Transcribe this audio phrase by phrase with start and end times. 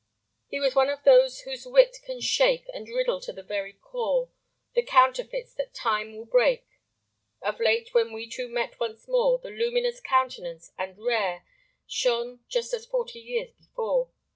[0.47, 4.31] He was of those whose wit can shake And riddle to the very core
[4.73, 6.65] The counterfeits that Time will break....
[7.43, 11.45] Of late, when we two met once more, The luminous countenance and rare
[11.85, 14.09] Shone just as forty years before.